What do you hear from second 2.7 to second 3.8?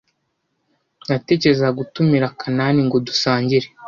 ngo dusangire.